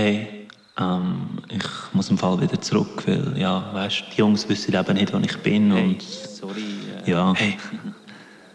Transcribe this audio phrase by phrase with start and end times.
[0.00, 0.46] Hey,
[0.78, 1.62] ähm, ich
[1.92, 5.36] muss im Fall wieder zurück, weil, ja, weißt, die Jungs wissen eben nicht, wo ich
[5.42, 6.02] bin Hey, und...
[6.02, 6.64] sorry.
[7.04, 7.34] Äh, Ja.
[7.36, 7.58] Hey,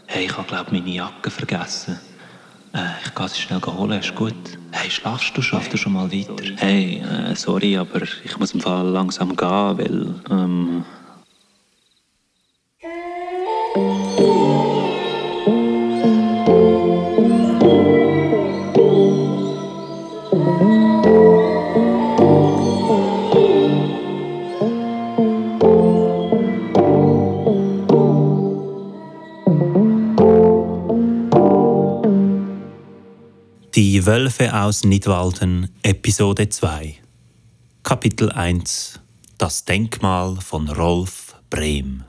[0.07, 1.99] hey ich habe glaube meine Jacke vergessen.
[2.73, 4.33] Äh, ich kann sie schnell holen, ist gut.
[4.71, 6.33] Hey, schlafst du, schaffst du schon mal weiter?
[6.55, 10.83] Hey, äh, sorry, aber ich muss im Fall langsam gehen, weil, ähm...
[34.15, 36.95] Wölfe aus Nidwalden, Episode 2.
[37.83, 39.01] Kapitel 1
[39.37, 42.05] Das Denkmal von Rolf Brehm.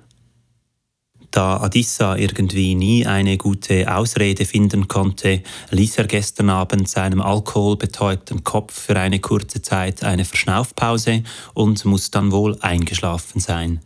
[1.32, 8.44] Da Adissa irgendwie nie eine gute Ausrede finden konnte, ließ er gestern Abend seinem alkoholbetäubten
[8.44, 13.80] Kopf für eine kurze Zeit eine Verschnaufpause und muss dann wohl eingeschlafen sein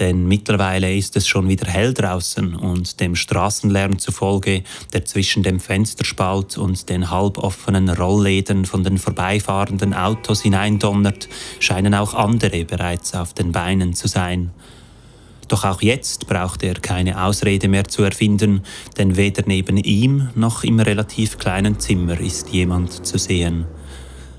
[0.00, 5.60] denn mittlerweile ist es schon wieder hell draußen und dem Straßenlärm zufolge, der zwischen dem
[5.60, 11.28] Fensterspalt und den halboffenen Rollläden von den vorbeifahrenden Autos hineindonnert,
[11.60, 14.50] scheinen auch andere bereits auf den Beinen zu sein.
[15.48, 18.62] Doch auch jetzt braucht er keine Ausrede mehr zu erfinden,
[18.96, 23.66] denn weder neben ihm noch im relativ kleinen Zimmer ist jemand zu sehen.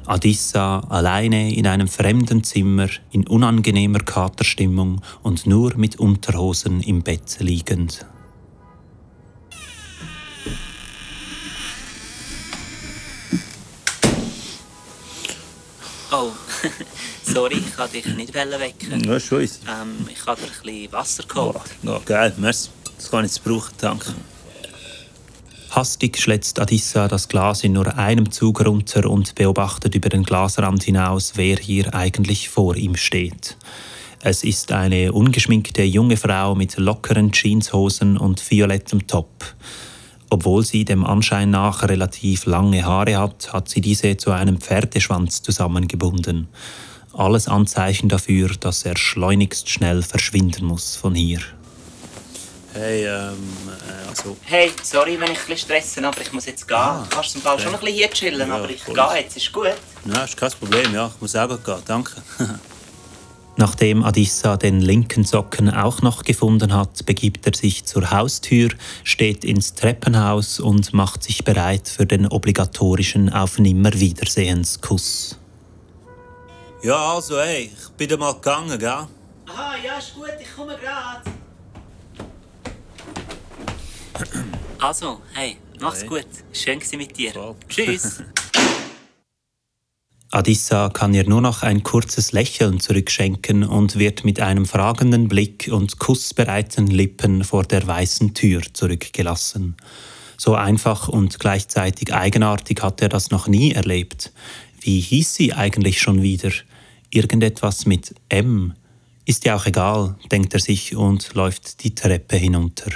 [0.06, 7.38] Adissa alleine in einem fremden Zimmer in unangenehmer Katerstimmung und nur mit Unterhosen im Bett
[7.40, 8.06] liegend.
[16.12, 16.32] Oh,
[17.24, 19.04] sorry, ich wollte dich nicht wecken.
[19.06, 19.42] Ja, schon.
[19.42, 21.62] Ähm, ich habe dir ein bisschen Wasser geholt.
[21.84, 22.70] Ja, geil, merci.
[22.98, 24.14] Das kann ich jetzt brauchen, danke.
[25.72, 30.84] Hastig schlätzt Adissa das Glas in nur einem Zug runter und beobachtet über den Glasrand
[30.84, 33.56] hinaus, wer hier eigentlich vor ihm steht.
[34.22, 39.46] Es ist eine ungeschminkte junge Frau mit lockeren Jeanshosen und violettem Top.
[40.30, 45.42] Obwohl sie dem Anschein nach relativ lange Haare hat, hat sie diese zu einem Pferdeschwanz
[45.42, 46.50] zusammengebunden.
[47.14, 51.40] Alles Anzeichen dafür, dass er schleunigst schnell verschwinden muss von hier.
[52.74, 53.38] Hey, ähm,
[54.12, 54.38] also...
[54.44, 56.78] Hey, sorry, wenn ich ein bisschen stresse, aber ich muss jetzt gehen.
[56.78, 58.94] du kannst im Fall schon ein bisschen hier chillen, Ja, aber ich voll.
[58.94, 59.74] gehe jetzt, ist gut.
[60.06, 61.12] Nein, ist kein Problem, ja.
[61.16, 62.14] Ich muss auch gehen, danke.
[63.58, 68.70] Nachdem Adissa den linken Socken auch noch gefunden hat, begibt er sich zur Haustür,
[69.04, 75.38] steht ins Treppenhaus und macht sich bereit für den obligatorischen Auf Nimmerwiedersehenskuss.
[76.82, 78.90] Ja, also, hey, ich bin mal gegangen, gell?
[78.90, 81.22] Aha, ja, ist gut, ich komme gerade.
[84.80, 86.08] Also, hey, mach's Hey.
[86.08, 86.28] gut.
[86.54, 87.32] Schön gewesen mit dir.
[87.32, 87.56] Voll.
[87.70, 88.24] Tschüss.
[90.34, 95.70] Adissa kann ihr nur noch ein kurzes Lächeln zurückschenken und wird mit einem fragenden Blick
[95.70, 99.76] und kussbereiten Lippen vor der weißen Tür zurückgelassen.
[100.38, 104.32] So einfach und gleichzeitig eigenartig hat er das noch nie erlebt.
[104.80, 106.52] Wie hieß sie eigentlich schon wieder?
[107.10, 108.74] Irgendetwas mit M.
[109.26, 112.92] Ist ja auch egal, denkt er sich und läuft die Treppe hinunter.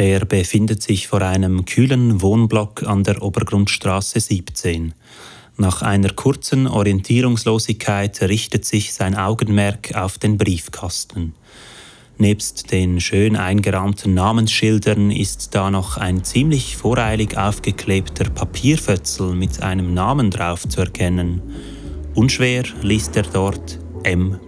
[0.00, 4.94] Er befindet sich vor einem kühlen Wohnblock an der Obergrundstraße 17.
[5.58, 11.34] Nach einer kurzen Orientierungslosigkeit richtet sich sein Augenmerk auf den Briefkasten.
[12.16, 19.92] Nebst den schön eingerahmten Namensschildern ist da noch ein ziemlich voreilig aufgeklebter Papierfötzel mit einem
[19.92, 21.42] Namen drauf zu erkennen.
[22.14, 24.40] Unschwer liest er dort M.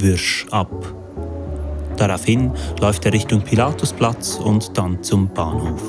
[0.00, 1.01] Würsch ab.
[2.02, 5.80] Daraufhin läuft er Richtung Pilatusplatz und dann zum Bahnhof.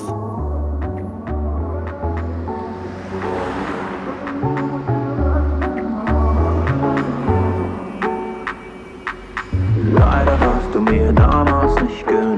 [9.91, 12.37] Leider warst du mir damals nicht genug.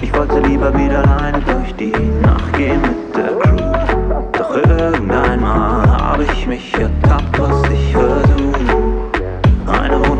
[0.00, 1.92] Ich wollte lieber wieder alleine durch die
[2.22, 4.24] Nacht gehen mit der Crew.
[4.32, 8.79] Doch irgendeinmal habe ich mich ertappt, was ich versuch.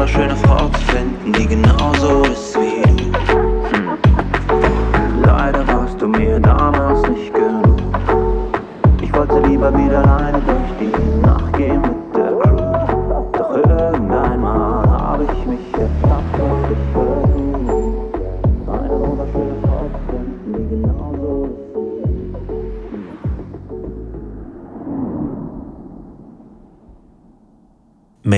[0.00, 3.12] Wunderschöne Frau zu finden, die genauso ist wie du.
[5.22, 7.82] Leider warst du mir damals nicht genug.
[9.02, 11.09] Ich wollte lieber wieder alleine durch die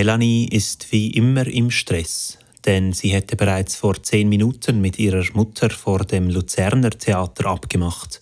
[0.03, 5.25] Melanie ist wie immer im Stress, denn sie hätte bereits vor zehn Minuten mit ihrer
[5.35, 8.21] Mutter vor dem Luzerner Theater abgemacht.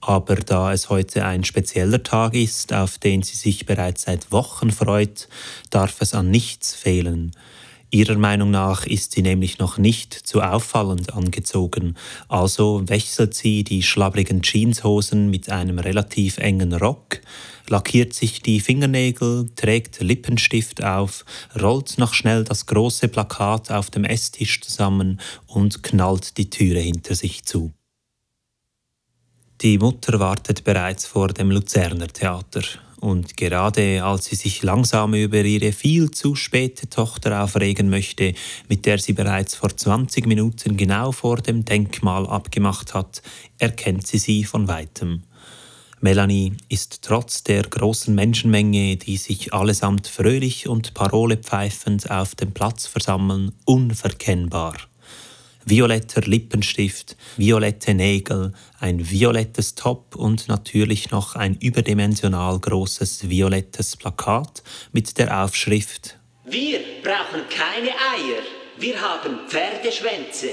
[0.00, 4.70] Aber da es heute ein spezieller Tag ist, auf den sie sich bereits seit Wochen
[4.70, 5.28] freut,
[5.70, 7.32] darf es an nichts fehlen.
[7.96, 11.94] Ihrer Meinung nach ist sie nämlich noch nicht zu auffallend angezogen,
[12.28, 17.22] also wechselt sie die schlabbrigen Jeanshosen mit einem relativ engen Rock,
[17.68, 21.24] lackiert sich die Fingernägel, trägt Lippenstift auf,
[21.58, 27.14] rollt noch schnell das große Plakat auf dem Esstisch zusammen und knallt die Türe hinter
[27.14, 27.72] sich zu.
[29.62, 32.60] Die Mutter wartet bereits vor dem Luzerner Theater
[33.00, 38.34] und gerade als sie sich langsam über ihre viel zu späte Tochter aufregen möchte,
[38.68, 43.22] mit der sie bereits vor 20 Minuten genau vor dem Denkmal abgemacht hat,
[43.58, 45.22] erkennt sie sie von weitem.
[46.00, 52.86] Melanie ist trotz der großen Menschenmenge, die sich allesamt fröhlich und parolepfeifend auf dem Platz
[52.86, 54.74] versammeln, unverkennbar
[55.66, 64.62] violetter Lippenstift, violette Nägel, ein violettes Top und natürlich noch ein überdimensional großes violettes Plakat
[64.92, 68.42] mit der Aufschrift Wir brauchen keine Eier,
[68.78, 70.50] wir haben Pferdeschwänze.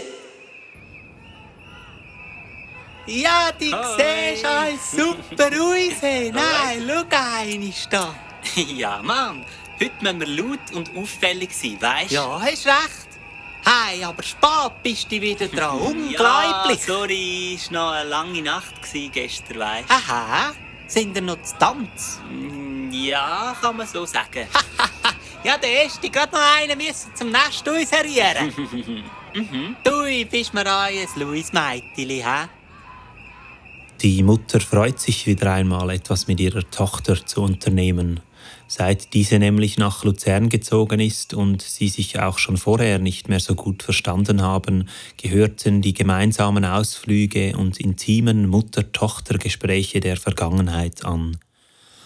[3.05, 6.01] Ja, die siehst uns super aus.
[6.01, 8.15] Nein, schau einen ist da.
[8.55, 9.45] ja, Mann,
[9.79, 12.15] heute müssen wir laut und auffällig sein, weißt du?
[12.15, 13.02] Ja, hast recht.
[13.65, 15.79] Hey, aber spät bist du wieder dran.
[15.79, 16.79] Unglaublich.
[16.87, 18.73] Ja, sorry, es war noch eine lange Nacht
[19.11, 19.93] gestern, weißt du?
[19.93, 20.53] Aha,
[20.87, 22.19] sind wir noch zu Tanz?
[22.29, 24.47] Mm, Ja, kann man so sagen.
[25.43, 29.03] ja, der erste gerade noch einen müssen zum Nest inserieren.
[29.35, 29.75] Mhm.
[29.83, 32.47] Du bist mir ein Luis-Meitili, hä?
[33.99, 38.19] Die Mutter freut sich wieder einmal etwas mit ihrer Tochter zu unternehmen.
[38.75, 43.39] Seit diese nämlich nach Luzern gezogen ist und sie sich auch schon vorher nicht mehr
[43.39, 51.37] so gut verstanden haben, gehörten die gemeinsamen Ausflüge und intimen Mutter-Tochter-Gespräche der Vergangenheit an.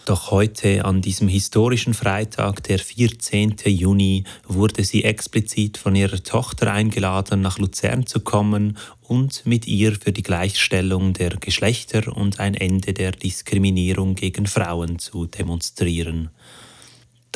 [0.03, 3.55] Doch heute, an diesem historischen Freitag, der 14.
[3.65, 9.93] Juni, wurde sie explizit von ihrer Tochter eingeladen, nach Luzern zu kommen und mit ihr
[9.93, 16.29] für die Gleichstellung der Geschlechter und ein Ende der Diskriminierung gegen Frauen zu demonstrieren.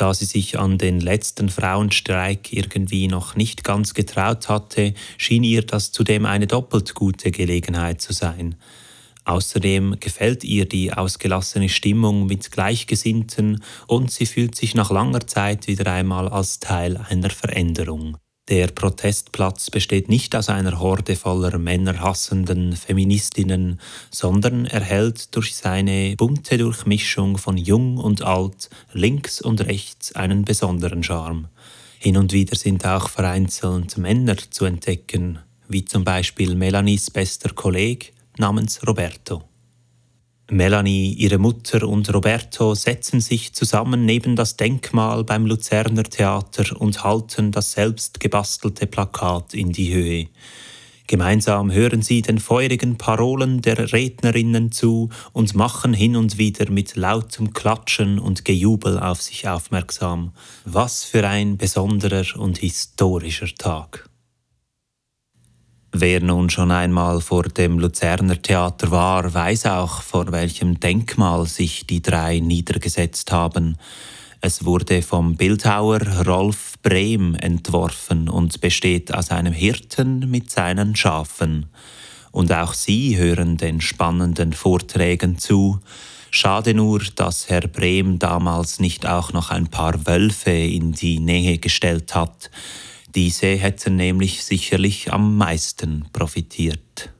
[0.02, 5.62] Da sie sich an den letzten Frauenstreik irgendwie noch nicht ganz getraut hatte, schien ihr
[5.62, 8.56] das zudem eine doppelt gute Gelegenheit zu sein.
[9.24, 15.68] Außerdem gefällt ihr die ausgelassene Stimmung mit Gleichgesinnten und sie fühlt sich nach langer Zeit
[15.68, 18.16] wieder einmal als Teil einer Veränderung.
[18.52, 26.58] Der Protestplatz besteht nicht aus einer Horde voller männerhassenden Feministinnen, sondern erhält durch seine bunte
[26.58, 31.48] Durchmischung von jung und alt, links und rechts einen besonderen Charme.
[31.98, 35.38] Hin und wieder sind auch vereinzelt Männer zu entdecken,
[35.68, 39.44] wie zum Beispiel Melanies bester Kollege namens Roberto.
[40.52, 47.02] Melanie, ihre Mutter und Roberto setzen sich zusammen neben das Denkmal beim Luzerner Theater und
[47.02, 50.28] halten das selbst gebastelte Plakat in die Höhe.
[51.06, 56.96] Gemeinsam hören sie den feurigen Parolen der Rednerinnen zu und machen hin und wieder mit
[56.96, 60.32] lautem Klatschen und Gejubel auf sich aufmerksam.
[60.66, 64.11] Was für ein besonderer und historischer Tag.
[65.94, 71.86] Wer nun schon einmal vor dem Luzerner Theater war, weiß auch, vor welchem Denkmal sich
[71.86, 73.76] die drei niedergesetzt haben.
[74.40, 81.66] Es wurde vom Bildhauer Rolf Brehm entworfen und besteht aus einem Hirten mit seinen Schafen.
[82.30, 85.78] Und auch sie hören den spannenden Vorträgen zu.
[86.30, 91.58] Schade nur, dass Herr Brehm damals nicht auch noch ein paar Wölfe in die Nähe
[91.58, 92.50] gestellt hat.
[93.14, 97.12] Diese hätten nämlich sicherlich am meisten profitiert.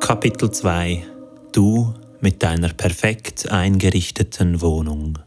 [0.00, 1.04] Kapitel 2
[1.52, 5.18] Du mit deiner perfekt eingerichteten Wohnung.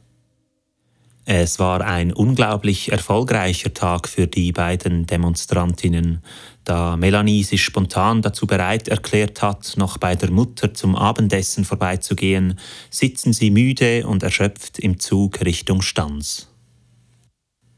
[1.29, 6.23] Es war ein unglaublich erfolgreicher Tag für die beiden Demonstrantinnen,
[6.63, 12.57] da Melanie sich spontan dazu bereit erklärt hat, noch bei der Mutter zum Abendessen vorbeizugehen,
[12.89, 16.46] sitzen sie müde und erschöpft im Zug Richtung Stanz.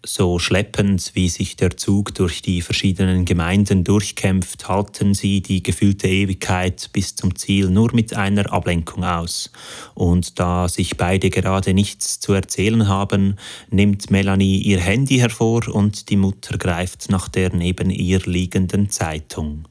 [0.06, 6.08] So schleppend, wie sich der Zug durch die verschiedenen Gemeinden durchkämpft, halten sie die gefühlte
[6.08, 9.52] Ewigkeit bis zum Ziel nur mit einer Ablenkung aus.
[9.96, 13.36] Und da sich beide gerade nichts zu erzählen haben,
[13.70, 19.69] nimmt Melanie ihr Handy hervor und die Mutter greift nach der neben ihr liegenden Zeitung.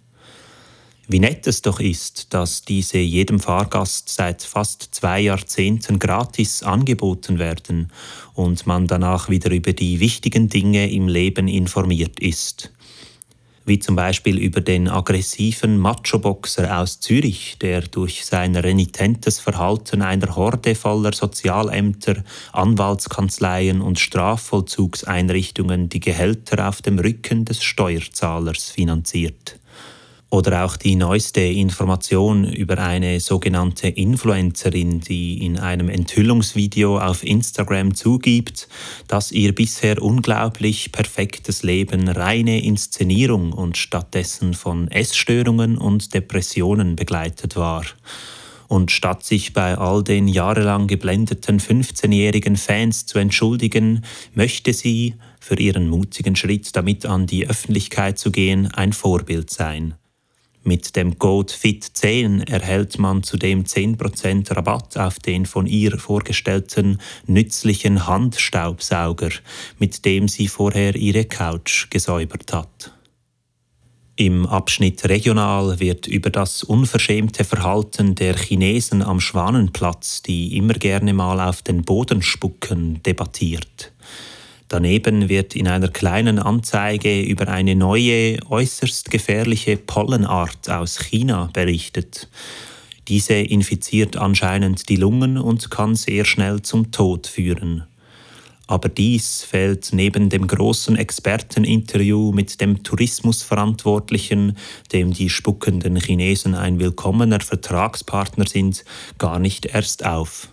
[1.11, 7.39] Wie nett es doch ist, dass diese jedem Fahrgast seit fast zwei Jahrzehnten gratis angeboten
[7.39, 7.91] werden
[8.35, 12.71] und man danach wieder über die wichtigen Dinge im Leben informiert ist
[13.69, 20.35] wie zum Beispiel über den aggressiven Macho-Boxer aus Zürich, der durch sein renitentes Verhalten einer
[20.35, 29.59] Horde voller Sozialämter, Anwaltskanzleien und Strafvollzugseinrichtungen die Gehälter auf dem Rücken des Steuerzahlers finanziert.
[30.31, 37.95] Oder auch die neueste Information über eine sogenannte Influencerin, die in einem Enthüllungsvideo auf Instagram
[37.95, 38.69] zugibt,
[39.07, 47.57] dass ihr bisher unglaublich perfektes Leben reine Inszenierung und stattdessen von Essstörungen und Depressionen begleitet
[47.57, 47.87] war.
[48.69, 54.05] Und statt sich bei all den jahrelang geblendeten 15-jährigen Fans zu entschuldigen,
[54.35, 59.95] möchte sie, für ihren mutigen Schritt damit an die Öffentlichkeit zu gehen, ein Vorbild sein.
[60.69, 68.07] Mit dem Code FIT10 erhält man zudem 10% Rabatt auf den von ihr vorgestellten nützlichen
[68.07, 69.31] Handstaubsauger,
[69.79, 72.93] mit dem sie vorher ihre Couch gesäubert hat.
[74.17, 81.15] Im Abschnitt Regional wird über das unverschämte Verhalten der Chinesen am Schwanenplatz, die immer gerne
[81.15, 83.91] mal auf den Boden spucken, debattiert.
[84.69, 92.29] Daneben wird in einer kleinen Anzeige über eine neue, äußerst gefährliche Pollenart aus China berichtet.
[93.09, 97.85] Diese infiziert anscheinend die Lungen und kann sehr schnell zum Tod führen.
[98.67, 104.59] Aber dies fällt neben dem großen Experteninterview mit dem Tourismusverantwortlichen,
[104.93, 108.85] dem die spuckenden Chinesen ein willkommener Vertragspartner sind,
[109.17, 110.51] gar nicht erst auf.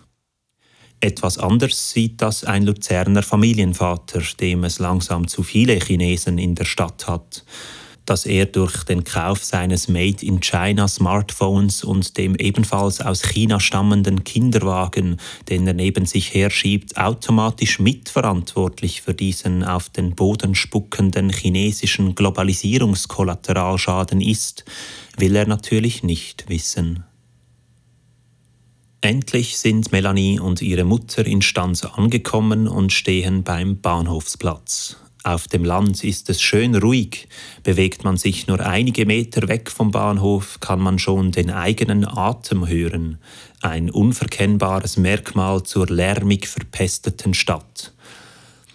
[1.00, 6.64] Etwas anders sieht das ein Luzerner Familienvater, dem es langsam zu viele Chinesen in der
[6.64, 7.44] Stadt hat.
[8.06, 13.60] Dass er durch den Kauf seines Made in China Smartphones und dem ebenfalls aus China
[13.60, 15.18] stammenden Kinderwagen,
[15.50, 24.20] den er neben sich herschiebt, automatisch mitverantwortlich für diesen auf den Boden spuckenden chinesischen Globalisierungskollateralschaden
[24.20, 24.64] ist,
[25.18, 27.04] will er natürlich nicht wissen.
[29.06, 34.96] Endlich sind Melanie und ihre Mutter in Stanz angekommen und stehen beim Bahnhofsplatz.
[35.22, 37.28] Auf dem Land ist es schön ruhig.
[37.62, 42.66] Bewegt man sich nur einige Meter weg vom Bahnhof, kann man schon den eigenen Atem
[42.66, 43.18] hören.
[43.60, 47.92] Ein unverkennbares Merkmal zur lärmig verpesteten Stadt.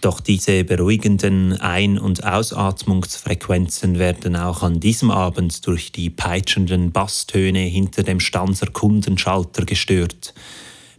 [0.02, 7.60] Doch diese beruhigenden Ein- und Ausatmungsfrequenzen werden auch an diesem Abend durch die peitschenden Basstöne
[7.60, 10.34] hinter dem Stanzer Kundenschalter gestört.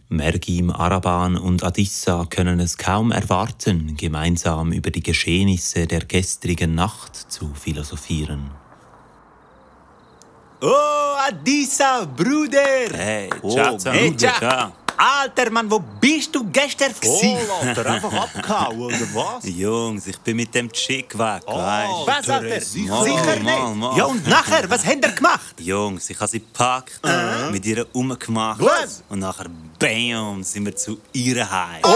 [0.07, 7.15] Mergim, Araban und Adissa können es kaum erwarten, gemeinsam über die Geschehnisse der gestrigen Nacht
[7.15, 8.51] zu philosophieren.
[10.61, 12.87] Oh, Adissa, Bruder!
[12.93, 14.39] Hey, oh, ciao, ciao, hey, Bruder, ciao.
[14.39, 14.73] ciao.
[14.97, 17.37] Alter, Mann, wo bist du gestern gewesen?
[17.49, 19.43] Oh, Alter, einfach abgehauen, oder was?
[19.47, 22.47] Jungs, ich bin mit dem Chick weg, Oh, weißt was, Alter?
[22.49, 22.61] Mal,
[23.03, 23.43] Sicher nicht.
[23.43, 23.97] mal, mal.
[23.97, 25.55] Ja, und nachher, was habt ihr gemacht?
[25.59, 26.99] Jungs, ich habe sie gepackt,
[27.51, 28.59] mit ihr umgemacht.
[28.61, 29.03] Was?
[29.09, 29.45] Und nachher,
[29.79, 31.81] bam, sind wir zu ihr heim.
[31.83, 31.89] Oh,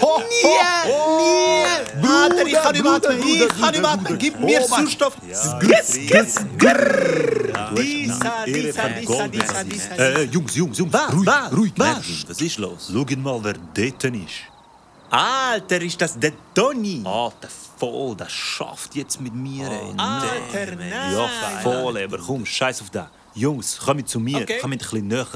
[0.00, 0.44] nie,
[1.18, 2.06] nie!
[2.06, 4.18] Alter, ich kann nicht atmen, ich kann nicht atmen.
[4.18, 5.16] Gib mir Sauerstoff.
[5.60, 7.74] Giss, giss, grrrr.
[7.74, 9.94] Disa, Disa, Disa, Disa, Disa.
[9.96, 11.72] Äh, Jungs, Jungs, Jungs, Was, ruhig, ruhig.
[11.76, 12.28] was?
[12.28, 12.90] Was ist los?
[12.92, 14.50] Schaut mal, wer dort ist.
[15.10, 17.02] Alter, ist das der Toni?
[17.04, 17.48] Alter,
[17.78, 19.68] voll, das schafft jetzt mit mir.
[19.96, 20.92] Alter, nein.
[21.12, 21.28] Ja,
[21.62, 23.06] voll, aber komm, scheiß auf das.
[23.34, 25.26] Jungs, kommt zu mir, kommt ein bisschen näher.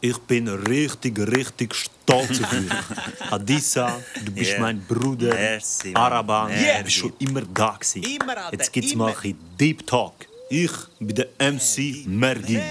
[0.00, 2.70] Ich bin richtig, richtig stolz auf dich.
[3.32, 4.60] Adissa, du bist Yeah.
[4.60, 5.34] mein Bruder.
[5.34, 5.92] Merci.
[5.94, 6.78] Araban, Yeah.
[6.78, 8.02] du bist schon immer da gewesen.
[8.04, 9.06] Immer, Alter, Jetzt gibt's immer.
[9.06, 10.14] mal ein Deep Talk.
[10.50, 12.62] Ich bin der MC Mergin.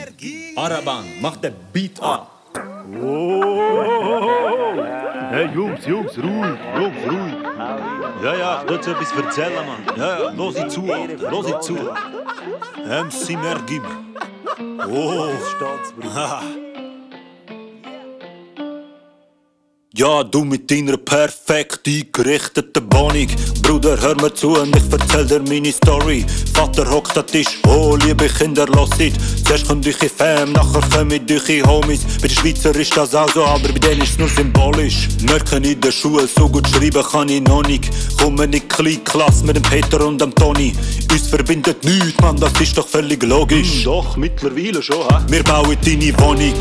[0.55, 2.21] Araban, mach den Beat an.
[5.29, 7.33] Hey Jungs, Jungs, ruhig, Jungs, ruhig.
[8.23, 9.97] Ja, ja, ich will dir etwas erzählen, Mann.
[9.97, 11.75] Ja, ja, los ich zu, Alter, los ich zu.
[12.87, 13.83] MC Mergim.
[14.89, 15.27] Oh,
[19.97, 23.29] Ja, du mit deiner perfekt eingerichteten Wohnung.
[23.63, 26.23] Bruder, hör mir zu und ich erzähl dir meine Story.
[26.53, 29.01] Vater hockt an Tisch, oh, liebe Kinder, lasst
[29.43, 32.01] Zuerst kommt eure Fam, nachher kommen eure Homies.
[32.21, 35.07] Bei den Schweizer ist das auch so, aber bei denen ist es nur symbolisch.
[35.23, 37.89] Merken in der Schule, so gut schreiben kann ich noch nicht.
[38.21, 40.75] Komme in die Klasse mit dem Peter und dem Toni.
[41.11, 43.83] Uns verbindet nichts, Mann, das ist doch völlig logisch.
[43.83, 45.23] doch, mittlerweile schon, hä?
[45.27, 46.53] Wir bauen deine Wohnung.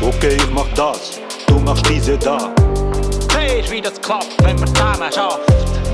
[0.00, 2.54] Okay, ich mach das, du machst diese da.
[3.64, 5.40] Siehst, wie das klappt, wenn man zusammen schafft.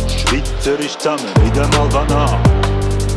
[0.09, 2.39] Schweizerisch zusammen, wieder mal Banane.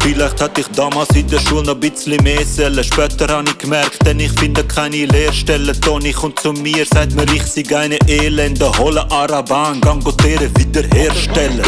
[0.03, 2.83] Vielleicht hätte ich damals in der Schule noch ein bisschen mehr sollen.
[2.83, 5.79] Später habe ich gemerkt, denn ich finde keine Lehrstelle.
[5.79, 8.69] Toni kommt zu mir, sagt mir, ich sei eine Elende.
[8.77, 11.63] Hole Araban, gang Gotere wiederherstellen.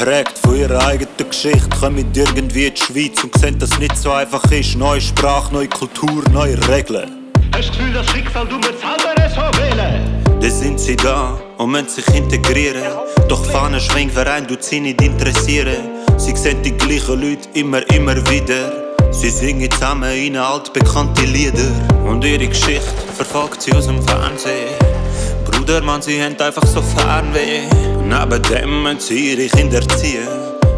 [0.00, 3.96] Geprägt von ihrer eigenen Geschichte, kommen irgendwie in die Schweiz und sehen, dass es nicht
[3.96, 4.76] so einfach ist.
[4.76, 7.28] Neue Sprache, neue Kultur, neue Regeln.
[7.52, 10.24] Hast du das Gefühl, das Schicksal du mir selber so wählen?
[10.40, 12.82] Dann sind sie da und müssen sich integrieren.
[13.28, 15.76] Doch Fahnen Schwingverein tut sie nicht interessieren.
[16.16, 18.94] Sie sehen die gleichen Leute immer, immer wieder.
[19.10, 21.70] Sie singen zusammen in altbekannte Lieder.
[22.06, 24.68] Und ihre Geschichte verfolgt sie aus dem Fernsehen.
[25.70, 27.60] Bruder, Mann, sie haben einfach so Fernweh.
[28.02, 30.26] Neben dem müssen ihre Kinder erziehen.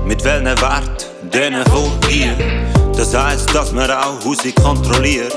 [0.04, 1.10] Mit welchen Wert?
[1.32, 2.36] Denen von hier.
[2.94, 5.34] Das heisst, dass man auch Hause kontrolliert.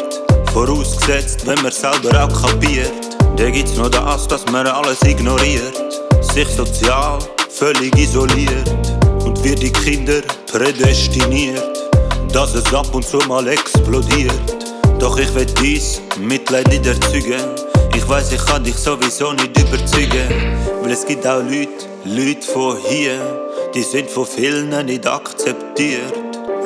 [0.52, 2.92] Vorausgesetzt, wenn man selber auch kapiert.
[3.38, 5.82] Dann gibt's noch das, dass man alles ignoriert.
[6.20, 7.20] Sich sozial
[7.50, 8.70] völlig isoliert.
[9.24, 10.22] Und wir die Kinder
[10.52, 11.64] prädestiniert.
[12.34, 14.34] Dass es ab und zu mal explodiert.
[15.00, 17.65] Doch ich will dies Mitleid nicht erzeugen.
[18.06, 20.30] Ich weiß, ich kann dich sowieso nicht überzeugen.
[20.84, 23.20] Weil es gibt auch Leute, Leute von hier,
[23.74, 26.14] die sind von vielen nicht akzeptiert.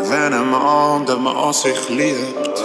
[0.09, 2.61] Wenn ein Mann, der Mann sich liebt.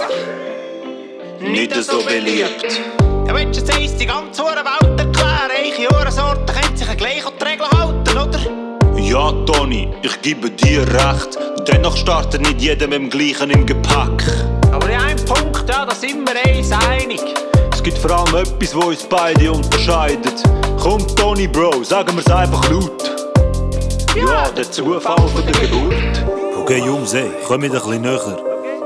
[1.39, 2.81] Nicht so beliebt.
[3.25, 4.57] Ja, willst du jetzt die ganze Welt
[4.99, 5.51] erklären?
[5.57, 8.99] Eiche Uhrensorten können sich gleich an die Regeln halten, oder?
[8.99, 11.39] Ja, Toni, ich gebe dir recht.
[11.65, 14.21] Dennoch startet nicht jeder mit dem gleichen im Gepäck.
[14.73, 17.21] Aber in einem Punkt, ja, da sind wir uns einig.
[17.85, 20.41] Gibt vor allem etwas, was uns beide unterscheidet.
[20.79, 23.03] Komm, Toni, Bro, sagen wir's einfach laut.
[24.15, 26.25] Ja, der Zufall von der Geburt.
[26.61, 28.37] Okay, Jungs, ey, komm mir ein bisschen näher.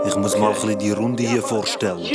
[0.05, 2.05] Ich muss mal ein bisschen die Runde hier vorstellen.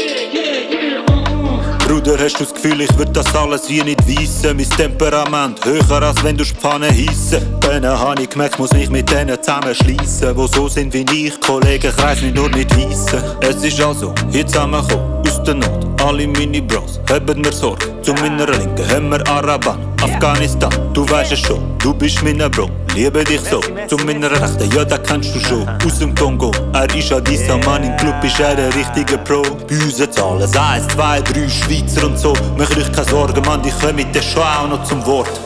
[1.88, 4.54] Bruder, hast du das Gefühl, ich würd das alles wie nicht wissen?
[4.54, 7.40] Mein Temperament höher als wenn du Pfanne hiessen.
[7.60, 11.90] Dann hab ich gemerkt, muss mich mit denen zusammenschliessen, wo so sind wie ich, Kollegen,
[11.96, 13.22] kreis mich nur nicht weissen.
[13.40, 16.00] Es ist also hier zusammengekommen, aus der Not.
[16.02, 18.00] Alle meine Bros haben mir Sorge.
[18.02, 22.68] Zu meiner Linken haben wir Araban, Afghanistan, du weißt es schon, du bist mein Bro.
[22.94, 25.68] Liebe dich so, zu meiner Rechten, ja, da kennst du schon.
[25.68, 29.42] Aus dem Kongo, er ist an dieser Mann im Club, ist er ein richtiger Pro.
[29.42, 32.32] Bei uns jetzt alles eins, zwei, drei Schweizer und so.
[32.56, 35.40] Macht euch keine Sorgen, Mann, die kommen dann schon auch noch zum Wort.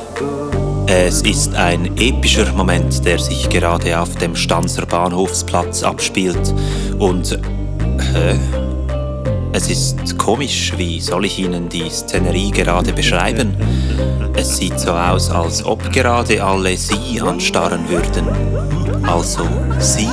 [0.87, 6.55] Es ist ein epischer Moment, der sich gerade auf dem Stanzer Bahnhofsplatz abspielt.
[6.99, 7.39] Und.
[8.13, 8.39] Hä?
[9.59, 13.57] Es ist komisch, wie soll ich Ihnen die Szenerie gerade beschreiben?
[14.37, 18.29] Es sieht so aus, als ob gerade alle Sie anstarren würden.
[19.05, 19.41] Also
[19.81, 20.09] Sie,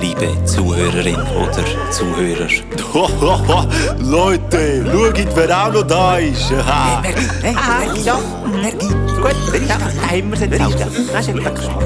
[0.00, 2.46] liebe Zuhörerin oder Zuhörer.
[3.98, 6.52] Leute, schaut, wer auch noch da ist.
[6.52, 7.02] Ha.
[7.42, 7.56] Hey,
[8.04, 8.14] ja,
[9.20, 9.34] gut,
[9.68, 11.12] ja, da haben wir jetzt auch.
[11.12, 11.82] Das ist ja klar.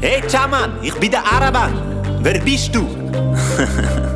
[0.00, 1.72] Hey Chaman, ich bin der Araban.
[2.20, 2.84] Wer bist du?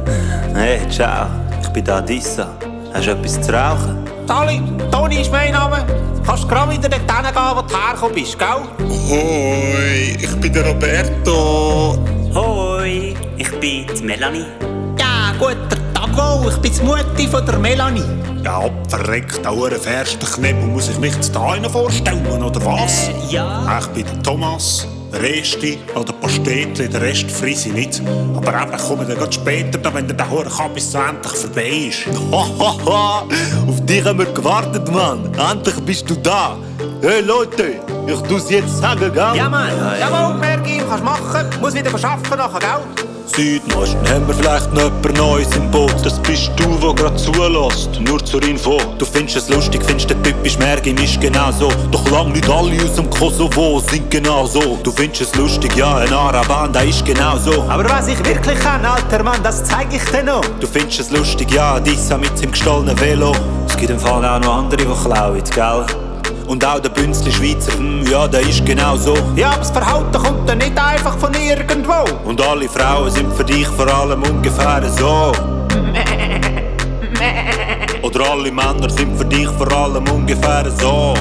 [0.54, 1.28] Hey, ciao,
[1.62, 2.48] ich bin da Dissa.
[2.92, 3.98] Hast du etwas zu rauchen?
[4.26, 4.60] Tali,
[4.90, 5.84] Toni ist mein Name.
[6.26, 8.62] Kannst gerade wieder dort hingehen, wo du hergekommen bist, gell?
[9.08, 11.96] Hoi, ich bin der Roberto.
[12.34, 14.46] Hoi, ich bin die Melanie.
[14.98, 18.04] Ja, gut, der Tago, ich bin die Mutti von der Melanie.
[18.44, 20.66] Ja, verreckt, da hure fährst Knebel.
[20.66, 23.08] Muss ich mich jetzt da vorstellen, oder was?
[23.08, 23.78] Äh, ja.
[23.80, 28.02] Ich bin der Thomas, Resti oder Pastetli, der Rest friss ich nicht.
[28.36, 32.06] Aber eben, komme dann grad später, da, wenn der hure Kabis endlich vorbei ist.
[32.30, 33.26] Hahaha,
[33.68, 35.30] auf dich haben wir gewartet, Mann.
[35.50, 36.56] Endlich bist du da.
[37.02, 39.32] Hey Leute, ich tu's jetzt sagen, gell?
[39.34, 39.70] Ja, Mann.
[39.98, 41.46] Jawohl, Mergi, kannst machen.
[41.60, 43.09] Muss wieder arbeiten nachher, gell?
[43.36, 45.94] Südmosten haben wir vielleicht noch jemand Neues im Boot.
[46.04, 48.00] Das bist du, der grad zulässt.
[48.00, 48.78] Nur zur Info.
[48.98, 51.70] Du findest es lustig, findest der typisch Mergim ist genau so.
[51.90, 54.78] Doch lang nicht alle aus dem Kosovo sind genau so.
[54.82, 57.64] Du findest es lustig, ja, ein Araban, der ist genau so.
[57.68, 60.44] Aber was ich wirklich kann, alter Mann, das zeig ich dir noch.
[60.58, 63.32] Du findest es lustig, ja, Dissa mit seinem gestohlenen Velo.
[63.68, 66.09] Es gibt im Fall auch noch andere, die klauen, gell?
[66.50, 69.14] Und auch der Bünzli Schweizer, hm, ja, der ist genau so.
[69.36, 72.04] Ja, aber das Verhalten kommt dann nicht einfach von irgendwo.
[72.24, 75.30] Und alle Frauen sind für dich vor allem ungefähr so.
[78.02, 81.14] Oder alle Männer sind für dich vor allem ungefähr so.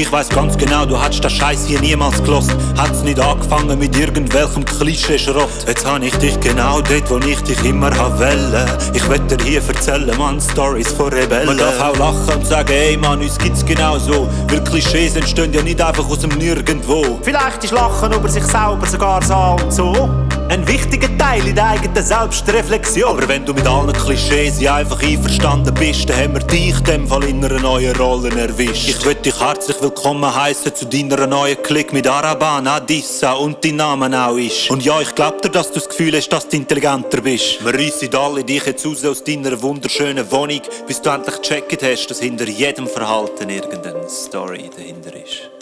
[0.00, 2.54] Ich weiß ganz genau, du hättest das Scheiß hier niemals gelost.
[2.76, 5.48] Hat's nicht angefangen mit irgendwelchem Klischee-Schrott.
[5.66, 8.64] Jetzt hab ich dich genau dort, wo ich dich immer ha welle.
[8.94, 11.46] Ich werd dir hier erzählen, man, Stories von Rebellen.
[11.46, 14.28] Man darf auch lachen und sagen, ey Mann, uns gibt's genau so.
[14.48, 17.18] Weil Klischees entstehen ja nicht einfach aus dem Nirgendwo.
[17.22, 20.27] Vielleicht ist Lachen über sich selber sogar so und so.
[20.50, 23.18] Ein wichtiger Teil in der eigenen Selbstreflexion.
[23.18, 27.06] Aber wenn du mit allen Klischees einfach einverstanden bist, dann haben wir dich in dem
[27.06, 28.88] Fall in einer neuen Rolle erwischt.
[28.88, 33.76] Ich würde dich herzlich willkommen heißen zu deiner neuen Klick mit Araban, Adissa und dein
[33.76, 34.70] Name auch ist.
[34.70, 37.62] Und ja, ich glaub dir, dass du das Gefühl hast, dass du intelligenter bist.
[37.62, 42.06] Wir reissen alle dich jetzt raus aus deiner wunderschönen Wohnung, bis du endlich gecheckt hast,
[42.06, 45.57] dass hinter jedem Verhalten irgendeine Story dahinter ist.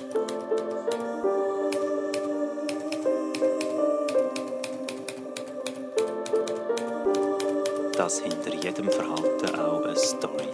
[8.06, 10.46] Dass hinter jedem Verhalten auch eine Story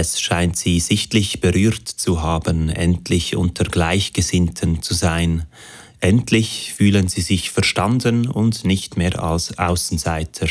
[0.00, 5.46] Es scheint sie sichtlich berührt zu haben, endlich unter Gleichgesinnten zu sein.
[5.98, 10.46] Endlich fühlen sie sich verstanden und nicht mehr als Außenseiter.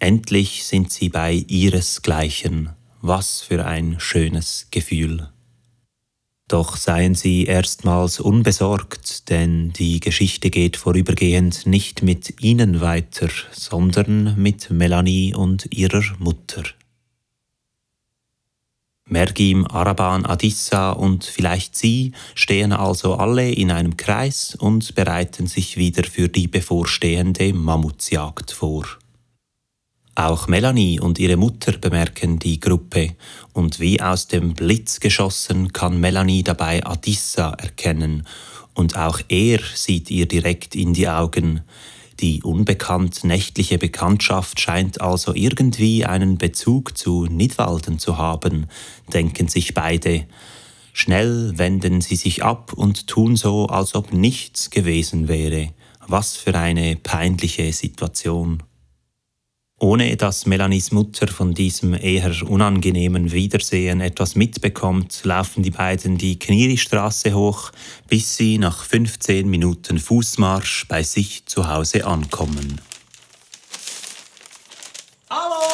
[0.00, 2.70] Endlich sind sie bei ihresgleichen.
[3.00, 5.28] Was für ein schönes Gefühl.
[6.48, 14.34] Doch seien Sie erstmals unbesorgt, denn die Geschichte geht vorübergehend nicht mit Ihnen weiter, sondern
[14.42, 16.64] mit Melanie und ihrer Mutter.
[19.08, 25.76] Mergim, Araban, Adissa und vielleicht Sie stehen also alle in einem Kreis und bereiten sich
[25.76, 28.86] wieder für die bevorstehende Mammutsjagd vor.
[30.14, 33.16] Auch Melanie und ihre Mutter bemerken die Gruppe
[33.54, 38.26] und wie aus dem Blitz geschossen kann Melanie dabei Adissa erkennen
[38.74, 41.62] und auch er sieht ihr direkt in die Augen.
[42.22, 48.68] Die unbekannt nächtliche Bekanntschaft scheint also irgendwie einen Bezug zu Nidwalden zu haben,
[49.12, 50.26] denken sich beide.
[50.92, 55.70] Schnell wenden sie sich ab und tun so, als ob nichts gewesen wäre.
[56.06, 58.62] Was für eine peinliche Situation.
[59.82, 66.38] Ohne dass Melanies Mutter von diesem eher unangenehmen Wiedersehen etwas mitbekommt, laufen die beiden die
[66.38, 67.72] Kniristraße hoch,
[68.06, 72.80] bis sie nach 15 Minuten Fußmarsch bei sich zu Hause ankommen.
[75.28, 75.64] Hallo,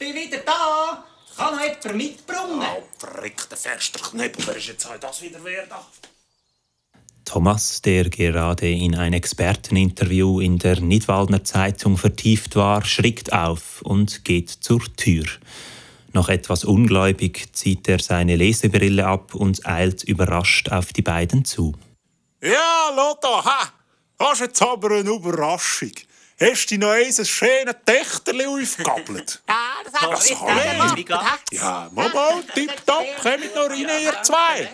[0.00, 1.04] bin wieder da.
[1.36, 2.60] Kann noch jemand mitbringen?
[2.60, 5.86] Oh, verrückter fester Knebel, wer ist jetzt heute das wieder wer da?
[7.24, 14.24] Thomas, der gerade in ein Experteninterview in der Nidwaldner Zeitung vertieft war, schrickt auf und
[14.24, 15.24] geht zur Tür.
[16.12, 21.74] Noch etwas ungläubig zieht er seine Lesebrille ab und eilt überrascht auf die beiden zu.
[22.40, 23.72] Ja, Lotto, ha!
[24.18, 25.90] Hast jetzt aber eine Überraschung.
[26.40, 29.42] Hast du noch eins ein schönes Tächterli aufgegabelt?
[29.48, 31.40] Ja, das hat Was ich soll nicht gemacht.
[31.52, 34.70] Ja, Momo, tipptopp, kommt noch rein, ihr zwei.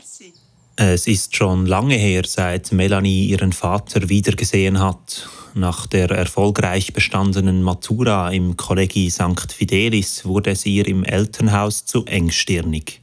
[0.83, 5.29] Es ist schon lange her, seit Melanie ihren Vater wiedergesehen hat.
[5.53, 9.53] Nach der erfolgreich bestandenen Matura im Kollegi St.
[9.53, 13.03] Fidelis wurde es ihr im Elternhaus zu engstirnig.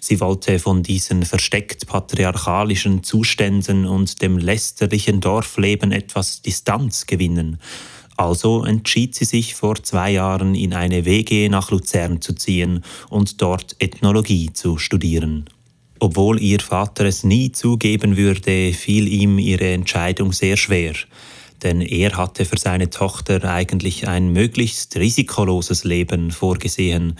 [0.00, 7.58] Sie wollte von diesen versteckt patriarchalischen Zuständen und dem lästerlichen Dorfleben etwas Distanz gewinnen.
[8.16, 13.42] Also entschied sie sich vor zwei Jahren in eine WG nach Luzern zu ziehen und
[13.42, 15.46] dort Ethnologie zu studieren.
[16.02, 20.94] Obwohl ihr Vater es nie zugeben würde, fiel ihm ihre Entscheidung sehr schwer,
[21.62, 27.18] denn er hatte für seine Tochter eigentlich ein möglichst risikoloses Leben vorgesehen,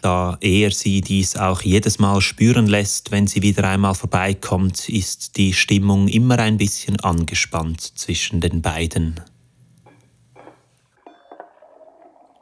[0.00, 5.36] da er sie dies auch jedes Mal spüren lässt, wenn sie wieder einmal vorbeikommt, ist
[5.36, 9.20] die Stimmung immer ein bisschen angespannt zwischen den beiden.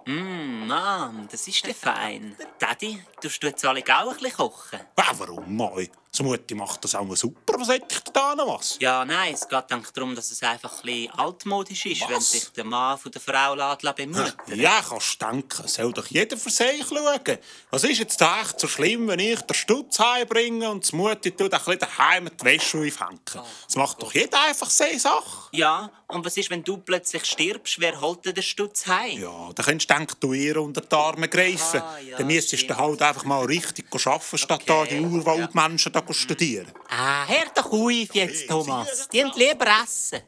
[0.06, 2.34] Mm, Mann, das ist ja fein.
[2.58, 4.80] Daddy, tust du jetzt alle auch ein bisschen kochen?
[4.98, 5.88] Ja, warum, Moi?
[6.12, 7.54] So Mutti macht das auch super.
[7.56, 8.76] Was hätte ich da noch was?
[8.80, 12.48] Ja, nein, es geht eigentlich darum, dass es einfach ein bisschen altmodisch ist, wenn sich
[12.50, 14.34] der Mann von der Frau lässt bemuttern.
[14.54, 15.68] Ja, kannst du denken.
[15.68, 17.38] Soll doch jeder für sich schauen.
[17.70, 21.30] Was ist jetzt da echt so schlimm, wenn ich den Stutz heimbringe und die Mutti
[21.30, 23.20] tut ein bisschen daheim die Wäsche aufhängen?
[23.66, 25.48] Das macht doch jeder einfach seine Sache.
[25.52, 27.78] Ja, und was ist, wenn du plötzlich stirbst?
[27.78, 29.22] Wer holt den Stutz heim?
[29.22, 31.80] Ja, dann könntest du denken, du ihr unter die Arme greifen.
[31.80, 36.12] Ah, ja, dann müsstest du halt einfach mal richtig arbeiten, statt da die Urwaldmenschen da
[36.12, 36.66] studieren.
[36.88, 39.08] Ah, hör doch auf jetzt, Thomas.
[39.12, 40.20] Die haben lieber essen.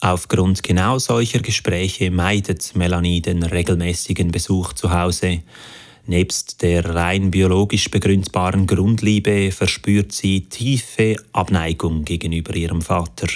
[0.00, 5.42] Aufgrund genau solcher Gespräche meidet Melanie den regelmäßigen Besuch zu Hause.
[6.06, 13.28] Nebst der rein biologisch begründbaren Grundliebe verspürt sie tiefe Abneigung gegenüber ihrem Vater.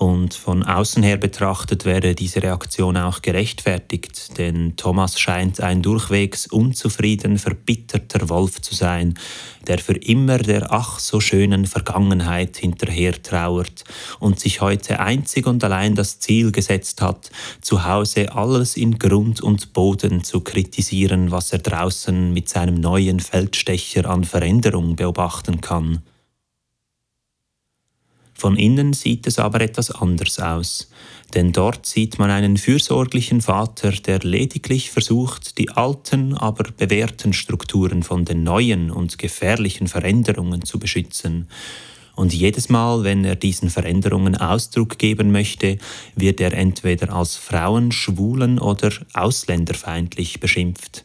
[0.00, 6.46] Und von außen her betrachtet wäre diese Reaktion auch gerechtfertigt, denn Thomas scheint ein durchwegs
[6.46, 9.18] unzufrieden, verbitterter Wolf zu sein,
[9.66, 13.84] der für immer der ach so schönen Vergangenheit hinterher trauert
[14.20, 19.42] und sich heute einzig und allein das Ziel gesetzt hat, zu Hause alles in Grund
[19.42, 26.00] und Boden zu kritisieren, was er draußen mit seinem neuen Feldstecher an Veränderung beobachten kann.
[28.40, 30.88] Von innen sieht es aber etwas anders aus,
[31.34, 38.02] denn dort sieht man einen fürsorglichen Vater, der lediglich versucht, die alten, aber bewährten Strukturen
[38.02, 41.48] von den neuen und gefährlichen Veränderungen zu beschützen.
[42.16, 45.76] Und jedes Mal, wenn er diesen Veränderungen Ausdruck geben möchte,
[46.16, 51.04] wird er entweder als Frauen, Schwulen oder ausländerfeindlich beschimpft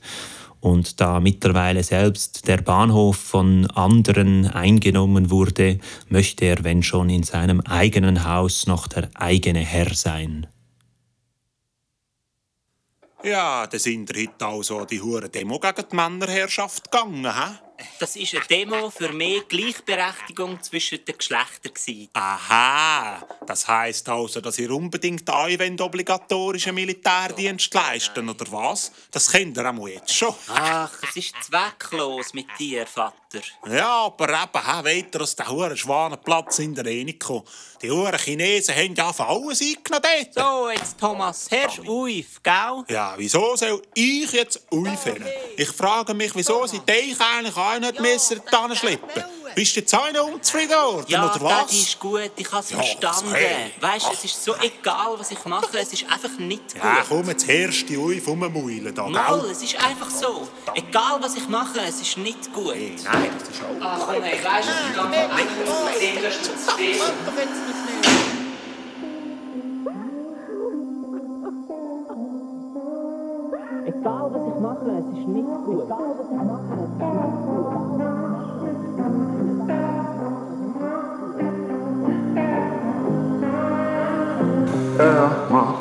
[0.66, 7.22] und da mittlerweile selbst der Bahnhof von anderen eingenommen wurde, möchte er, wenn schon in
[7.22, 10.48] seinem eigenen Haus, noch der eigene Herr sein.
[13.24, 17.65] Ja, da sind heute also an die hure Demo gegen die Männerherrschaft gegangen, hä?
[18.00, 22.10] Das war eine Demo für mehr Gleichberechtigung zwischen den Geschlechtern.
[22.14, 28.92] Aha, das heisst also, dass ihr unbedingt einen obligatorischen Militärdienst leisten, oder was?
[29.12, 30.36] Das kennt ihr auch jetzt schon.
[30.48, 33.25] Ach, es ist zwecklos mit dir, Vater.
[33.68, 37.44] Ja, aber eben, weiter aus dem huren Schwanenplatz in der Eniko.
[37.82, 40.34] Die huren Chinesen haben ja alles eingenommen dort.
[40.34, 42.84] So, jetzt Thomas, herrsch Uif, gell?
[42.90, 45.06] Ja, wieso soll ich jetzt Uif.
[45.58, 48.42] Ich frage mich, wieso sie dich eigentlich auch nicht müssen
[48.76, 49.24] schleppen
[49.56, 51.72] Bist du jetzt auch noch unzufrieden worden, ja, oder was?
[51.72, 53.32] Ja, ist gut, ich habe es ja, verstanden.
[53.32, 53.72] Okay.
[53.80, 56.84] Weißt du, es ist so egal, was ich mache, es ist einfach nicht gut.
[56.84, 59.52] Ja, komm, jetzt herrschst du auf rummuilen da, Mal, gell?
[59.52, 60.46] es ist einfach so.
[60.74, 62.76] Egal, was ich mache, es ist nicht gut.
[62.76, 63.82] Hey, nein, das ist auch...
[63.82, 68.35] Ach komm, ey, weißt du, ich kann nicht sehen, dass du zu viel Egal,
[74.86, 75.84] mache, es ist nicht gut.
[75.86, 77.66] Egal, was ich mache, es ist nicht gut.
[84.98, 85.75] Er macht,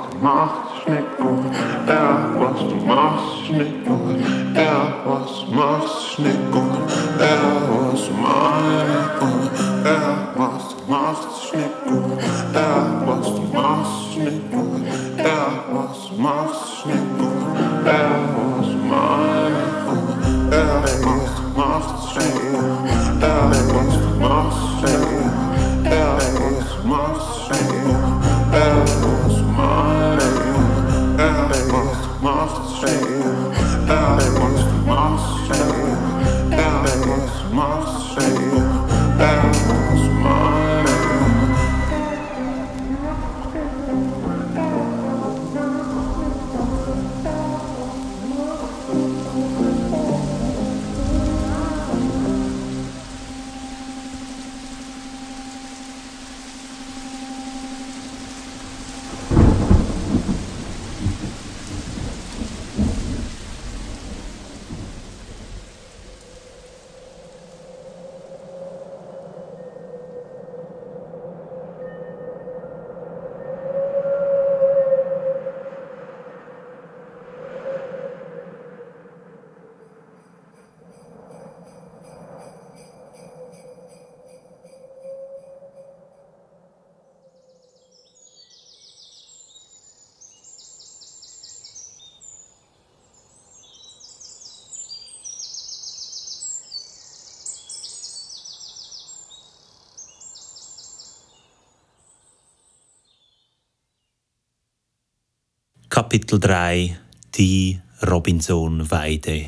[105.95, 106.99] Kapitel 3
[107.37, 109.45] Die Robinson-Weide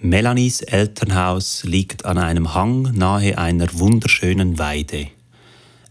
[0.00, 5.08] Melanies Elternhaus liegt an einem Hang nahe einer wunderschönen Weide.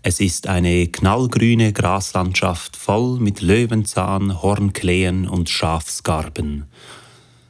[0.02, 6.65] Es ist eine knallgrüne Graslandschaft voll mit Löwenzahn, Hornkleen und Schafsgarben.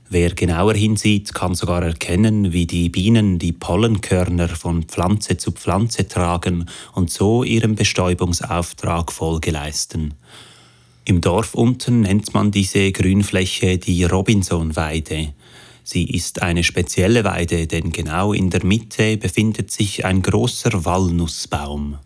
[0.09, 6.09] Wer genauer hinsieht, kann sogar erkennen, wie die Bienen die Pollenkörner von Pflanze zu Pflanze
[6.09, 10.15] tragen und so ihrem Bestäubungsauftrag Folge leisten.
[11.11, 15.33] Im Dorf unten nennt man diese Grünfläche die Robinsonweide.
[15.83, 21.97] Sie ist eine spezielle Weide, denn genau in der Mitte befindet sich ein großer Walnussbaum.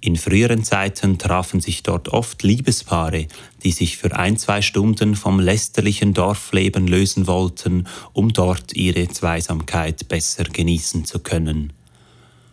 [0.00, 3.28] In früheren Zeiten trafen sich dort oft Liebespaare,
[3.62, 10.08] die sich für ein, zwei Stunden vom lästerlichen Dorfleben lösen wollten, um dort ihre Zweisamkeit
[10.08, 11.72] besser genießen zu können.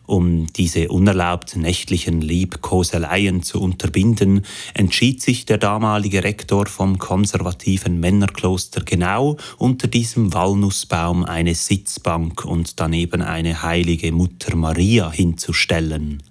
[0.05, 8.81] Um diese unerlaubt nächtlichen Liebkoseleien zu unterbinden, entschied sich der damalige Rektor vom konservativen Männerkloster
[8.83, 16.21] genau unter diesem Walnussbaum eine Sitzbank und daneben eine heilige Mutter Maria hinzustellen.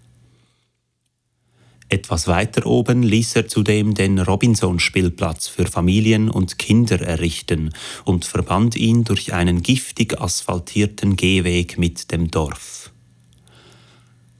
[1.88, 7.70] Etwas weiter oben ließ er zudem den Robinson-Spielplatz für Familien und Kinder errichten
[8.04, 12.93] und verband ihn durch einen giftig asphaltierten Gehweg mit dem Dorf.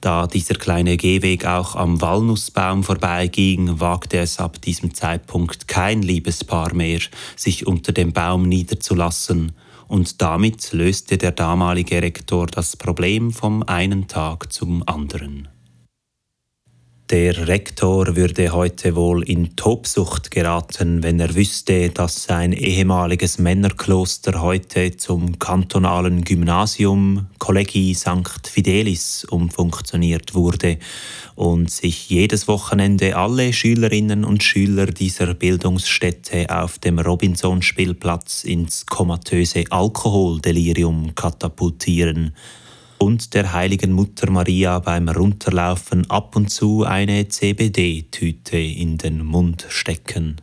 [0.05, 6.75] Da dieser kleine Gehweg auch am Walnussbaum vorbeiging, wagte es ab diesem Zeitpunkt kein Liebespaar
[6.75, 6.99] mehr,
[7.35, 9.53] sich unter dem Baum niederzulassen,
[9.87, 15.47] und damit löste der damalige Rektor das Problem vom einen Tag zum anderen.
[17.11, 24.41] Der Rektor würde heute wohl in Tobsucht geraten, wenn er wüsste, dass sein ehemaliges Männerkloster
[24.41, 28.47] heute zum kantonalen Gymnasium Collegi St.
[28.51, 30.79] Fidelis umfunktioniert wurde
[31.35, 39.65] und sich jedes Wochenende alle Schülerinnen und Schüler dieser Bildungsstätte auf dem Robinson-Spielplatz ins komatöse
[39.69, 42.33] Alkoholdelirium katapultieren
[43.05, 49.67] und der heiligen Mutter Maria beim Runterlaufen ab und zu eine CBD-Tüte in den Mund
[49.69, 50.41] stecken.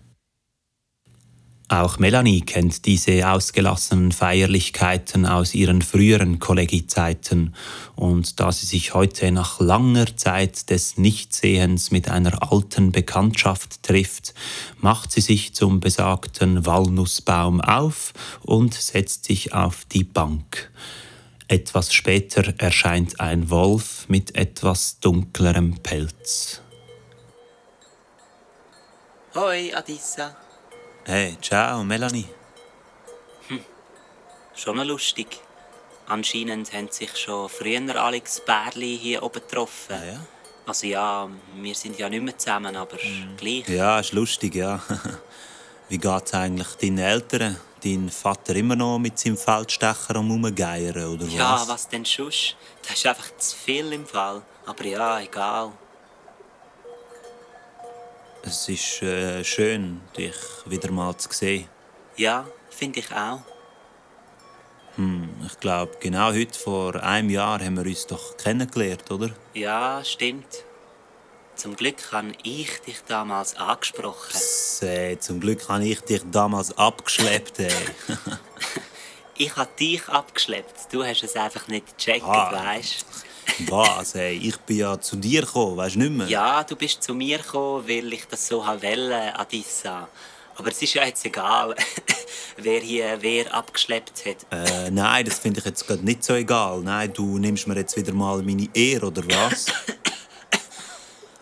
[1.66, 7.56] Auch Melanie kennt diese ausgelassenen Feierlichkeiten aus ihren früheren Kollegiezeiten
[7.96, 14.34] und da sie sich heute nach langer Zeit des Nichtsehens mit einer alten Bekanntschaft trifft,
[14.80, 20.70] macht sie sich zum besagten Walnussbaum auf und setzt sich auf die Bank.
[21.52, 26.62] Etwas später erscheint ein Wolf mit etwas dunklerem Pelz.
[29.34, 30.34] Hoi, Adissa.
[31.04, 32.24] Hey, ciao, Melanie.
[33.48, 33.60] Hm.
[34.54, 35.26] Schon noch lustig.
[36.06, 39.92] Anscheinend haben sich schon früher Alex Bärli hier oben getroffen.
[39.94, 40.20] Ah, ja?
[40.64, 41.28] Also ja,
[41.60, 43.36] wir sind ja nicht mehr zusammen, aber Mhm.
[43.36, 43.68] gleich.
[43.68, 44.80] Ja, ist lustig, ja.
[45.90, 47.58] Wie geht's eigentlich deinen Eltern?
[47.84, 51.34] Dein Vater immer noch mit seinem Feldstecher am Rumgeiern, oder was?
[51.34, 52.56] Ja, was denn sonst?
[52.82, 54.42] Das ist einfach zu viel im Fall.
[54.66, 55.72] Aber ja, egal.
[58.44, 60.34] Es ist äh, schön, dich
[60.66, 61.68] wieder mal zu sehen.
[62.16, 63.40] Ja, finde ich auch.
[64.96, 69.30] Hm, ich glaube, genau heute vor einem Jahr haben wir uns doch kennengelernt, oder?
[69.54, 70.64] Ja, stimmt.
[71.56, 74.36] Zum Glück habe ich dich damals angesprochen.
[74.80, 77.58] Äh, zum Glück habe ich dich damals abgeschleppt.
[77.60, 77.70] Ey.
[79.38, 80.92] Ich habe dich abgeschleppt.
[80.92, 82.52] Du hast es einfach nicht gecheckt, Ah.
[82.52, 83.06] weißt
[83.66, 84.36] Was, ey?
[84.36, 86.26] Ich bin ja zu dir gekommen, weißt du nicht mehr?
[86.28, 90.06] Ja, du bist zu mir gekommen, weil ich das so wollte, Adissa.
[90.54, 91.74] Aber es ist ja jetzt egal,
[92.58, 94.46] wer hier wer abgeschleppt hat.
[94.50, 96.80] Äh, nein, das finde ich jetzt gerade nicht so egal.
[96.82, 99.66] Nein, du nimmst mir jetzt wieder mal meine Ehre, oder was?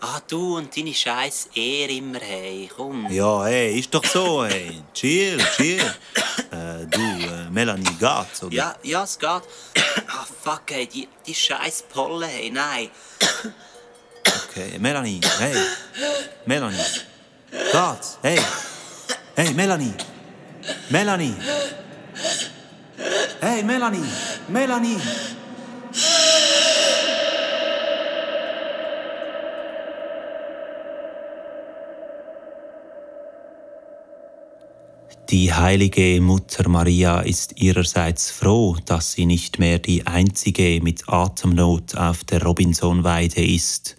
[0.03, 3.07] Ah, du und deine scheiß Ehre immer, hey, komm.
[3.11, 4.81] ja, hey, ist doch so, hey.
[4.95, 5.79] Chill, chill.
[6.51, 8.53] Äh, du, äh, Melanie, geht's, oder?
[8.53, 9.29] Ja, ja, es geht.
[9.29, 12.89] Ah, fuck, ey, die, die scheiß Polle, hey, nein.
[14.49, 15.55] Okay, Melanie, hey.
[16.47, 16.77] Melanie.
[17.51, 18.17] Geht's?
[18.23, 18.39] Hey.
[19.35, 19.93] Hey, Melanie.
[20.89, 21.35] Melanie.
[23.39, 24.09] Hey, Melanie.
[24.47, 24.99] Melanie.
[35.31, 41.95] Die heilige Mutter Maria ist ihrerseits froh, dass sie nicht mehr die einzige mit Atemnot
[41.95, 43.95] auf der Robinsonweide ist,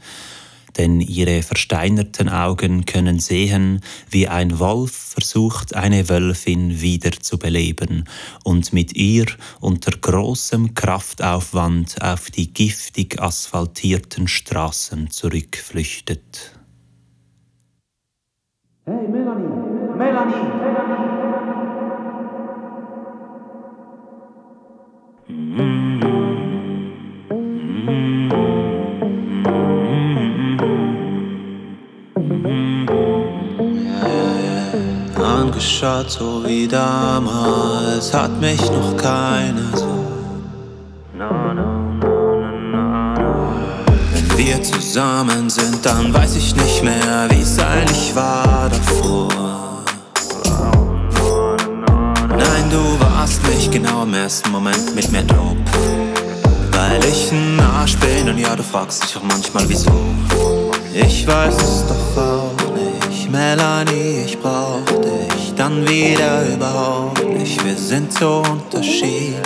[0.77, 8.07] denn ihre versteinerten Augen können sehen, wie ein Wolf versucht, eine Wölfin wiederzubeleben
[8.45, 9.25] und mit ihr
[9.59, 16.59] unter großem Kraftaufwand auf die giftig asphaltierten Straßen zurückflüchtet.
[18.85, 19.97] Hey, Melanie!
[19.97, 21.02] Melanie!
[35.25, 40.05] Angeschaut so wie damals, hat mich noch keiner so.
[44.13, 49.29] Wenn wir zusammen sind, dann weiß ich nicht mehr, wie es eigentlich war davor.
[52.29, 53.02] Nein, du
[53.63, 55.57] ich genau im ersten Moment mit mir dope.
[56.73, 59.93] Weil ich ein Arsch bin und ja, du fragst dich auch manchmal wieso.
[60.93, 67.65] Ich weiß es doch auch nicht, Melanie, ich brauch dich dann wieder überhaupt nicht.
[67.65, 69.39] Wir sind so unterschiedlich.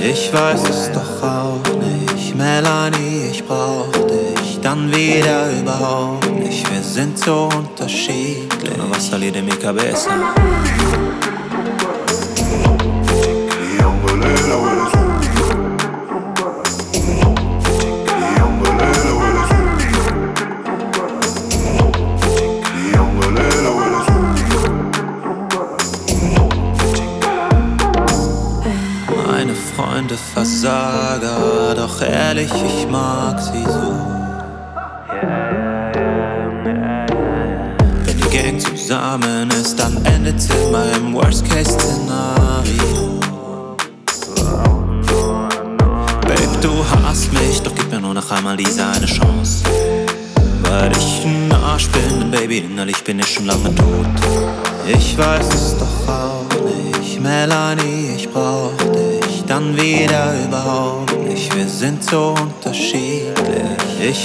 [0.00, 6.70] Ich weiß es doch auch nicht, Melanie, ich brauch dich dann wieder überhaupt nicht.
[6.72, 8.48] Wir sind so unterschiedlich.
[8.90, 11.03] Was soll ihr dem IKB sagen?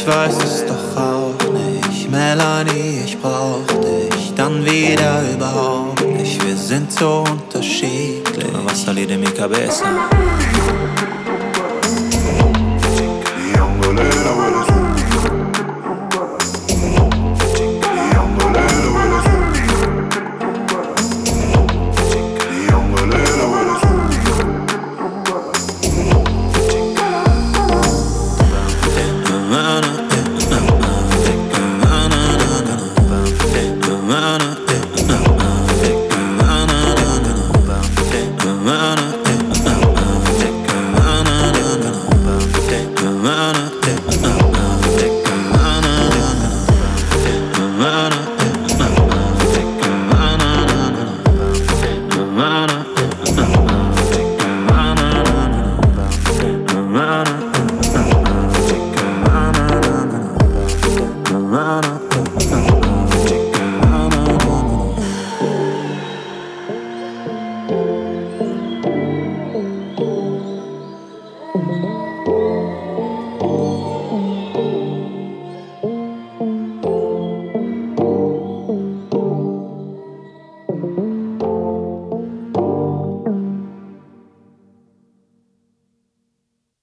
[0.09, 2.09] weiß es doch auch nicht.
[2.09, 6.43] Melanie, ich brauch dich dann wieder überhaupt nicht.
[6.45, 8.47] Wir sind so unterschiedlich.
[8.65, 9.83] Was soll ihr dem IKBS?